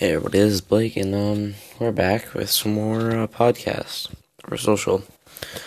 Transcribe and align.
Hey, 0.00 0.12
everybody, 0.12 0.60
Blake, 0.60 0.96
and 0.96 1.12
um, 1.12 1.54
we're 1.80 1.90
back 1.90 2.32
with 2.32 2.50
some 2.50 2.72
more 2.74 3.10
uh, 3.10 3.26
podcasts 3.26 4.08
for 4.46 4.56
social. 4.56 5.02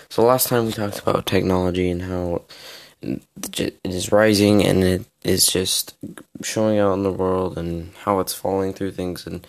So 0.07 0.23
last 0.23 0.47
time 0.47 0.67
we 0.67 0.71
talked 0.71 0.99
about 0.99 1.25
technology 1.25 1.89
and 1.89 2.03
how 2.03 2.43
it 3.01 3.77
is 3.83 4.09
rising 4.13 4.63
and 4.63 4.85
it 4.85 5.05
is 5.25 5.47
just 5.47 5.97
showing 6.43 6.79
out 6.79 6.93
in 6.93 7.03
the 7.03 7.11
world 7.11 7.57
and 7.57 7.91
how 8.05 8.21
it's 8.21 8.33
falling 8.33 8.71
through 8.71 8.91
things 8.91 9.27
and 9.27 9.45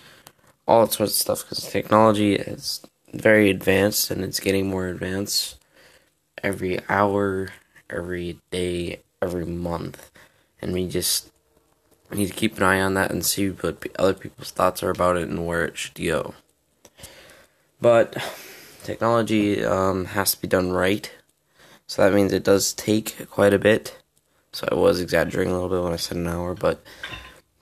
all 0.66 0.84
that 0.84 0.92
sort 0.92 1.10
of 1.10 1.14
stuff 1.14 1.42
because 1.44 1.62
technology 1.70 2.34
is 2.34 2.82
very 3.14 3.50
advanced 3.50 4.10
and 4.10 4.24
it's 4.24 4.40
getting 4.40 4.68
more 4.68 4.88
advanced 4.88 5.60
every 6.42 6.80
hour, 6.88 7.50
every 7.88 8.40
day, 8.50 8.98
every 9.22 9.46
month, 9.46 10.10
and 10.60 10.72
we 10.72 10.88
just 10.88 11.31
need 12.14 12.28
to 12.28 12.34
keep 12.34 12.56
an 12.56 12.62
eye 12.62 12.80
on 12.80 12.94
that 12.94 13.10
and 13.10 13.24
see 13.24 13.48
what 13.48 13.84
other 13.98 14.14
people's 14.14 14.50
thoughts 14.50 14.82
are 14.82 14.90
about 14.90 15.16
it 15.16 15.28
and 15.28 15.46
where 15.46 15.64
it 15.64 15.76
should 15.76 15.94
go. 15.94 16.34
But 17.80 18.16
technology 18.84 19.64
um, 19.64 20.06
has 20.06 20.34
to 20.34 20.40
be 20.40 20.48
done 20.48 20.72
right, 20.72 21.10
so 21.86 22.02
that 22.02 22.14
means 22.14 22.32
it 22.32 22.44
does 22.44 22.72
take 22.72 23.28
quite 23.30 23.52
a 23.52 23.58
bit. 23.58 23.98
So 24.52 24.68
I 24.70 24.74
was 24.74 25.00
exaggerating 25.00 25.52
a 25.52 25.54
little 25.54 25.70
bit 25.70 25.82
when 25.82 25.92
I 25.92 25.96
said 25.96 26.18
an 26.18 26.28
hour, 26.28 26.54
but 26.54 26.82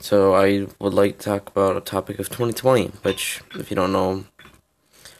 so 0.00 0.34
I 0.34 0.66
would 0.78 0.94
like 0.94 1.18
to 1.18 1.24
talk 1.24 1.48
about 1.48 1.76
a 1.76 1.80
topic 1.80 2.18
of 2.18 2.28
2020, 2.28 2.88
which, 3.02 3.42
if 3.54 3.70
you 3.70 3.76
don't 3.76 3.92
know 3.92 4.24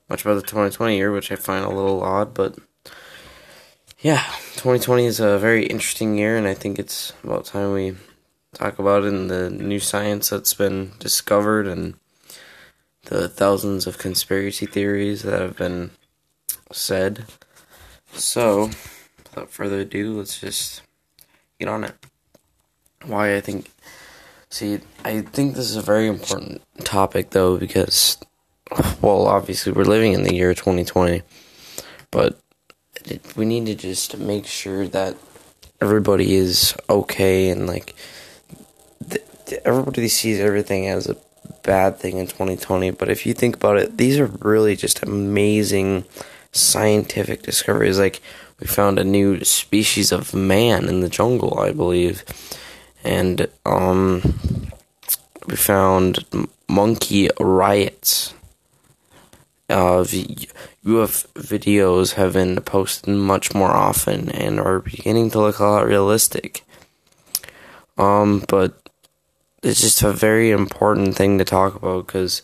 much 0.08 0.22
about 0.22 0.34
the 0.34 0.42
2020 0.42 0.96
year, 0.96 1.12
which 1.12 1.30
I 1.30 1.36
find 1.36 1.64
a 1.64 1.68
little 1.68 2.02
odd, 2.02 2.34
but 2.34 2.58
yeah, 4.00 4.24
2020 4.54 5.04
is 5.04 5.20
a 5.20 5.38
very 5.38 5.66
interesting 5.66 6.16
year, 6.16 6.36
and 6.36 6.48
I 6.48 6.54
think 6.54 6.78
it's 6.78 7.12
about 7.22 7.44
time 7.44 7.72
we 7.72 7.94
talk 8.54 8.78
about 8.78 9.04
and 9.04 9.30
the 9.30 9.50
new 9.50 9.80
science 9.80 10.30
that's 10.30 10.54
been 10.54 10.92
discovered 10.98 11.66
and 11.66 11.94
the 13.04 13.28
thousands 13.28 13.86
of 13.86 13.98
conspiracy 13.98 14.66
theories 14.66 15.22
that 15.22 15.40
have 15.40 15.56
been 15.56 15.90
said. 16.72 17.26
So, 18.12 18.70
without 19.18 19.50
further 19.50 19.80
ado, 19.80 20.18
let's 20.18 20.40
just 20.40 20.82
get 21.58 21.68
on 21.68 21.84
it. 21.84 21.94
Why 23.04 23.36
I 23.36 23.40
think. 23.40 23.70
See, 24.52 24.80
I 25.04 25.20
think 25.20 25.54
this 25.54 25.70
is 25.70 25.76
a 25.76 25.82
very 25.82 26.08
important 26.08 26.60
topic, 26.82 27.30
though, 27.30 27.56
because, 27.56 28.18
well, 29.00 29.28
obviously, 29.28 29.70
we're 29.70 29.84
living 29.84 30.12
in 30.12 30.24
the 30.24 30.34
year 30.34 30.54
2020, 30.54 31.22
but 32.10 32.40
we 33.36 33.44
need 33.44 33.66
to 33.66 33.76
just 33.76 34.18
make 34.18 34.46
sure 34.46 34.88
that 34.88 35.16
everybody 35.80 36.34
is 36.34 36.74
okay 36.88 37.48
and, 37.48 37.68
like, 37.68 37.94
everybody 39.64 40.08
sees 40.08 40.40
everything 40.40 40.86
as 40.86 41.08
a 41.08 41.16
bad 41.62 41.96
thing 41.98 42.18
in 42.18 42.26
2020, 42.26 42.90
but 42.92 43.08
if 43.08 43.26
you 43.26 43.34
think 43.34 43.56
about 43.56 43.78
it, 43.78 43.96
these 43.96 44.18
are 44.18 44.26
really 44.26 44.76
just 44.76 45.02
amazing 45.02 46.04
scientific 46.52 47.42
discoveries. 47.42 47.98
Like, 47.98 48.20
we 48.58 48.66
found 48.66 48.98
a 48.98 49.04
new 49.04 49.42
species 49.44 50.12
of 50.12 50.34
man 50.34 50.88
in 50.88 51.00
the 51.00 51.08
jungle, 51.08 51.58
I 51.58 51.72
believe. 51.72 52.24
And, 53.02 53.48
um, 53.64 54.70
we 55.46 55.56
found 55.56 56.24
monkey 56.68 57.30
riots. 57.38 58.34
Uh, 59.68 60.02
UFO 60.02 61.26
videos 61.34 62.14
have 62.14 62.32
been 62.32 62.60
posted 62.60 63.14
much 63.14 63.54
more 63.54 63.70
often 63.70 64.28
and 64.30 64.58
are 64.58 64.80
beginning 64.80 65.30
to 65.30 65.38
look 65.38 65.58
a 65.58 65.64
lot 65.64 65.86
realistic. 65.86 66.64
Um, 67.96 68.44
but 68.48 68.89
it's 69.62 69.80
just 69.80 70.02
a 70.02 70.12
very 70.12 70.50
important 70.50 71.16
thing 71.16 71.38
to 71.38 71.44
talk 71.44 71.74
about 71.74 72.06
because 72.06 72.42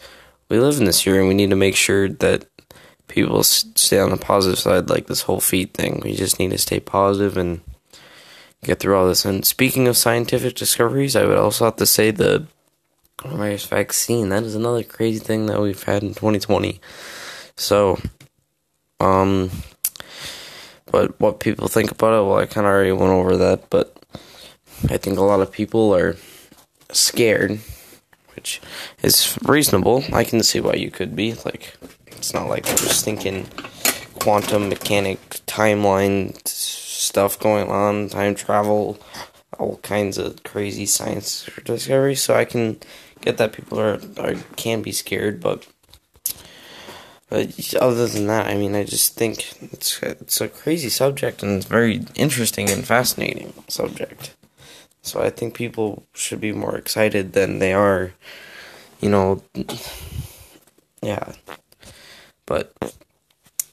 we 0.49 0.59
live 0.59 0.79
in 0.79 0.85
this 0.85 1.07
year 1.07 1.19
and 1.19 1.29
we 1.29 1.35
need 1.35 1.51
to 1.51 1.57
make 1.57 1.77
sure 1.77 2.09
that 2.09 2.47
people 3.09 3.43
stay 3.43 3.99
on 3.99 4.11
the 4.11 4.17
positive 4.17 4.59
side, 4.59 4.91
like 4.91 5.07
this 5.07 5.23
whole 5.23 5.41
feet 5.41 5.75
thing. 5.75 6.01
We 6.05 6.15
just 6.15 6.39
need 6.39 6.51
to 6.51 6.59
stay 6.59 6.81
positive 6.81 7.37
and 7.37 7.61
get 8.63 8.81
through 8.81 8.97
all 8.97 9.07
this. 9.07 9.25
And 9.25 9.47
speaking 9.47 9.89
of 9.89 9.97
scientific 9.97 10.55
discoveries, 10.55 11.17
I 11.17 11.25
would 11.25 11.39
also 11.39 11.65
have 11.65 11.77
to 11.77 11.87
say 11.87 12.11
the 12.11 12.47
coronavirus 13.19 13.69
vaccine. 13.69 14.29
That 14.29 14.43
is 14.43 14.55
another 14.55 14.83
crazy 14.83 15.21
thing 15.21 15.47
that 15.47 15.61
we've 15.61 15.83
had 15.83 16.03
in 16.03 16.11
2020. 16.11 16.81
So, 17.57 17.99
um, 19.01 19.51
but 20.91 21.19
what 21.19 21.41
people 21.41 21.69
think 21.69 21.91
about 21.91 22.21
it, 22.21 22.27
well, 22.27 22.39
I 22.39 22.47
kind 22.47 22.67
of 22.67 22.73
already 22.73 22.93
went 22.93 23.13
over 23.13 23.37
that, 23.39 23.71
but 23.71 23.99
I 24.91 24.99
think 24.99 25.19
a 25.19 25.23
lot 25.23 25.41
of 25.41 25.51
people 25.51 25.95
are 25.95 26.17
scared, 26.93 27.61
which 28.35 28.61
is 29.03 29.39
reasonable. 29.43 30.05
I 30.13 30.25
can 30.25 30.43
see 30.43 30.61
why 30.61 30.75
you 30.75 30.91
could 30.91 31.15
be. 31.17 31.35
Like, 31.45 31.77
it's 32.09 32.33
not 32.35 32.49
like 32.49 32.69
I'm 32.69 32.77
just 32.77 33.05
thinking 33.05 33.47
quantum 34.21 34.69
mechanic 34.69 35.21
timeline 35.47 36.37
stuff 36.47 37.39
going 37.39 37.71
on, 37.71 38.09
time 38.09 38.35
travel, 38.35 38.99
all 39.59 39.79
kinds 39.79 40.19
of 40.19 40.43
crazy 40.43 40.87
science 40.87 41.49
discoveries. 41.65 42.23
So 42.23 42.35
I 42.35 42.45
can 42.45 42.79
get 43.21 43.37
that 43.39 43.53
people 43.53 43.81
are, 43.81 44.01
are 44.19 44.35
can 44.57 44.83
be 44.83 44.93
scared, 44.93 45.41
but 45.41 45.67
but 47.29 47.75
other 47.75 48.07
than 48.07 48.29
that, 48.29 48.47
I 48.47 48.55
mean, 48.55 48.77
I 48.77 48.85
just 48.85 49.15
think 49.15 49.57
it's 49.73 50.01
it's 50.03 50.41
a 50.41 50.49
crazy 50.49 50.89
subject 50.89 51.43
and 51.43 51.57
it's 51.57 51.67
very 51.67 52.05
interesting 52.15 52.71
and 52.71 52.87
fascinating 52.87 53.53
subject. 53.69 54.35
So 55.07 55.23
I 55.23 55.31
think 55.31 55.55
people 55.55 56.03
should 56.15 56.41
be 56.41 56.53
more 56.53 56.77
excited 56.77 57.33
than 57.33 57.61
they 57.61 57.73
are. 57.73 58.13
You 59.01 59.11
know, 59.11 59.43
yeah. 61.01 61.33
But 62.45 62.75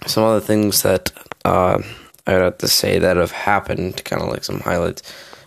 some 0.06 0.24
other 0.24 0.40
things 0.40 0.84
that 0.84 1.12
uh, 1.44 1.82
I 2.28 2.34
would 2.34 2.42
have 2.42 2.58
to 2.60 2.68
say 2.68 3.00
that 3.00 3.18
have 3.18 3.32
happened, 3.32 4.06
kind 4.06 4.22
of 4.22 4.30
like 4.30 4.44
some 4.44 4.60
highlights. 4.60 5.02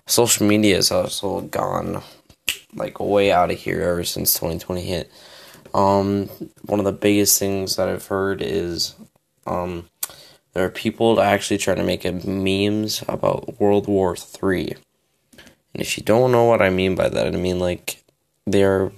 Social 0.07 0.47
media 0.47 0.77
has 0.77 0.91
also 0.91 1.43
gone 1.43 2.03
like 2.75 2.99
way 2.99 3.31
out 3.31 3.51
of 3.51 3.59
here 3.59 3.83
ever 3.83 4.05
since 4.05 4.35
2020 4.35 4.83
hit. 4.83 5.11
Um, 5.73 6.27
one 6.65 6.81
of 6.81 6.85
the 6.85 6.93
biggest 6.93 7.39
things 7.39 7.77
that 7.77 7.89
I've 7.89 8.07
heard 8.07 8.43
is 8.43 8.95
um, 9.47 9.89
there 10.53 10.65
are 10.65 10.71
people 10.71 11.21
actually 11.21 11.59
trying 11.59 11.77
to 11.77 11.85
make 11.85 12.05
memes 12.25 13.05
about 13.07 13.61
World 13.61 13.87
War 13.87 14.17
Three. 14.17 14.75
And 15.77 15.83
if 15.83 15.99
you 15.99 16.03
don't 16.03 16.33
know 16.33 16.45
what 16.45 16.63
I 16.63 16.71
mean 16.71 16.95
by 16.95 17.11
that, 17.11 17.27
I 17.27 17.37
mean 17.37 17.59
like 17.59 18.03
they're 18.47 18.93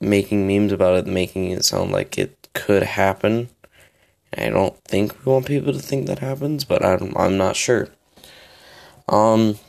making 0.00 0.44
memes 0.44 0.72
about 0.72 0.98
it, 0.98 1.06
making 1.06 1.52
it 1.52 1.64
sound 1.64 1.92
like 1.92 2.18
it 2.18 2.48
could 2.52 2.82
happen. 2.82 3.48
I 4.36 4.48
don't 4.48 4.76
think 4.82 5.24
we 5.24 5.30
want 5.30 5.46
people 5.46 5.72
to 5.72 5.78
think 5.78 6.08
that 6.08 6.18
happens, 6.18 6.64
but 6.64 6.84
I'm 6.84 7.16
I'm 7.16 7.38
not 7.38 7.54
sure. 7.54 7.90
Um, 9.08 9.60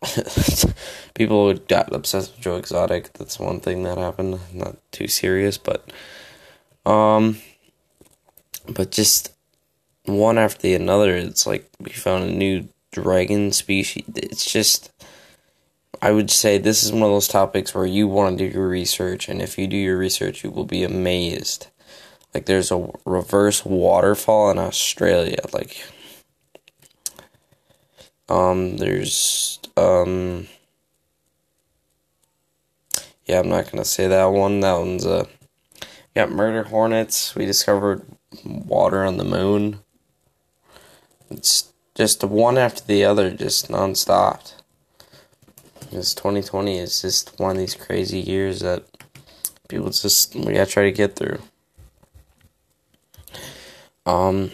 people 1.14 1.52
got 1.54 1.92
obsessed 1.92 2.36
with 2.36 2.42
Joe 2.42 2.54
Exotic. 2.54 3.12
That's 3.14 3.40
one 3.40 3.58
thing 3.58 3.82
that 3.82 3.98
happened. 3.98 4.38
Not 4.54 4.76
too 4.92 5.08
serious, 5.08 5.58
but 5.58 5.90
um, 6.86 7.38
but 8.68 8.92
just 8.92 9.32
one 10.04 10.38
after 10.38 10.62
the 10.62 10.74
another. 10.74 11.16
It's 11.16 11.44
like 11.44 11.68
we 11.80 11.90
found 11.90 12.22
a 12.22 12.32
new 12.32 12.68
dragon 12.92 13.50
species. 13.50 14.04
It's 14.14 14.48
just 14.48 14.92
I 16.02 16.12
would 16.12 16.30
say 16.30 16.56
this 16.56 16.82
is 16.82 16.92
one 16.92 17.02
of 17.02 17.10
those 17.10 17.28
topics 17.28 17.74
where 17.74 17.84
you 17.84 18.08
want 18.08 18.38
to 18.38 18.48
do 18.48 18.58
your 18.58 18.68
research, 18.68 19.28
and 19.28 19.42
if 19.42 19.58
you 19.58 19.66
do 19.66 19.76
your 19.76 19.98
research, 19.98 20.42
you 20.42 20.50
will 20.50 20.64
be 20.64 20.82
amazed. 20.82 21.66
Like, 22.32 22.46
there's 22.46 22.70
a 22.70 22.90
reverse 23.04 23.64
waterfall 23.64 24.50
in 24.50 24.58
Australia. 24.58 25.42
Like, 25.52 25.84
um, 28.30 28.78
there's, 28.78 29.58
um, 29.76 30.46
yeah, 33.26 33.40
I'm 33.40 33.48
not 33.48 33.70
gonna 33.70 33.84
say 33.84 34.08
that 34.08 34.24
one. 34.26 34.60
That 34.60 34.78
one's, 34.78 35.04
uh, 35.04 35.26
got 36.14 36.30
murder 36.30 36.62
hornets. 36.64 37.34
We 37.34 37.44
discovered 37.44 38.06
water 38.44 39.04
on 39.04 39.18
the 39.18 39.24
moon. 39.24 39.80
It's 41.30 41.72
just 41.94 42.24
one 42.24 42.56
after 42.56 42.84
the 42.84 43.04
other, 43.04 43.30
just 43.30 43.68
non-stopped 43.68 44.59
because 45.90 46.14
2020 46.14 46.78
is 46.78 47.02
just 47.02 47.36
one 47.40 47.50
of 47.50 47.56
these 47.56 47.74
crazy 47.74 48.20
years 48.20 48.60
that 48.60 48.84
people 49.68 49.90
just 49.90 50.36
we 50.36 50.52
gotta 50.52 50.66
try 50.66 50.84
to 50.84 50.92
get 50.92 51.16
through. 51.16 51.40
Um, 54.06 54.52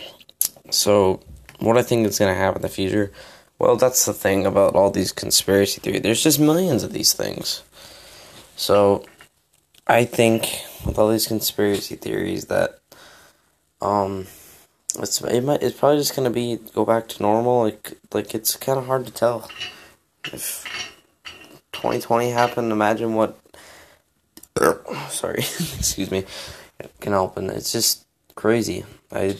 so 0.70 1.20
what 1.60 1.76
I 1.76 1.82
think 1.82 2.06
is 2.06 2.18
gonna 2.18 2.34
happen 2.34 2.58
in 2.58 2.62
the 2.62 2.70
future, 2.70 3.12
well, 3.58 3.76
that's 3.76 4.06
the 4.06 4.14
thing 4.14 4.46
about 4.46 4.74
all 4.74 4.90
these 4.90 5.12
conspiracy 5.12 5.78
theories. 5.80 6.00
There's 6.00 6.22
just 6.22 6.40
millions 6.40 6.82
of 6.82 6.94
these 6.94 7.12
things. 7.12 7.62
So 8.56 9.04
I 9.86 10.06
think 10.06 10.62
with 10.86 10.98
all 10.98 11.10
these 11.10 11.26
conspiracy 11.26 11.96
theories 11.96 12.46
that 12.46 12.78
um 13.82 14.26
it's 14.98 15.20
it 15.20 15.44
might 15.44 15.62
it's 15.62 15.78
probably 15.78 15.98
just 15.98 16.16
gonna 16.16 16.30
be 16.30 16.58
go 16.74 16.86
back 16.86 17.08
to 17.08 17.22
normal 17.22 17.64
like 17.64 17.92
like 18.14 18.34
it's 18.34 18.56
kind 18.56 18.78
of 18.78 18.86
hard 18.86 19.04
to 19.04 19.12
tell 19.12 19.50
if 20.32 20.64
2020 21.76 22.30
happened, 22.30 22.72
imagine 22.72 23.14
what 23.14 23.38
er, 24.60 24.82
sorry, 25.08 25.38
excuse 25.78 26.10
me, 26.10 26.24
can 27.00 27.12
and 27.12 27.50
it's 27.50 27.72
just 27.72 28.04
crazy. 28.34 28.84
I 29.12 29.36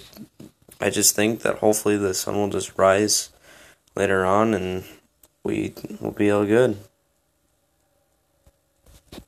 I 0.81 0.91
just 0.91 1.15
think 1.17 1.41
that 1.41 1.59
hopefully 1.59 1.97
the 1.97 2.15
sun 2.15 2.37
will 2.37 2.50
just 2.50 2.77
rise 2.79 3.31
later 3.94 4.25
on, 4.25 4.55
and 4.55 4.85
we 5.43 5.75
will 6.00 6.12
be 6.12 6.31
all 6.31 6.44
good. 6.44 6.77